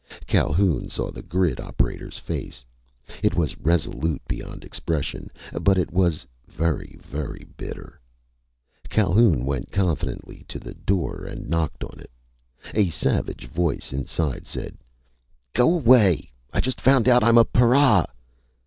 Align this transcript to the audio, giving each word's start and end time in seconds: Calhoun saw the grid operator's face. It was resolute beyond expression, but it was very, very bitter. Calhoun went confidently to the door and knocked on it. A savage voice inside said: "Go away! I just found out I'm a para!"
Calhoun 0.25 0.89
saw 0.89 1.11
the 1.11 1.21
grid 1.21 1.59
operator's 1.59 2.17
face. 2.17 2.65
It 3.21 3.35
was 3.35 3.59
resolute 3.59 4.23
beyond 4.27 4.63
expression, 4.63 5.29
but 5.61 5.77
it 5.77 5.91
was 5.93 6.25
very, 6.47 6.97
very 7.03 7.45
bitter. 7.55 8.01
Calhoun 8.89 9.45
went 9.45 9.71
confidently 9.71 10.43
to 10.47 10.57
the 10.57 10.73
door 10.73 11.23
and 11.25 11.47
knocked 11.47 11.83
on 11.83 11.99
it. 11.99 12.09
A 12.73 12.89
savage 12.89 13.45
voice 13.47 13.93
inside 13.93 14.47
said: 14.47 14.75
"Go 15.53 15.71
away! 15.75 16.31
I 16.51 16.61
just 16.61 16.81
found 16.81 17.07
out 17.07 17.23
I'm 17.23 17.37
a 17.37 17.45
para!" 17.45 18.07